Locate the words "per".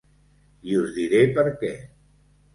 1.37-1.45